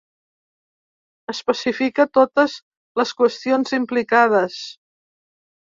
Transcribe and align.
Especifica 1.33 2.07
totes 2.19 2.57
les 3.01 3.13
qüestions 3.21 3.79
implicades. 3.81 4.61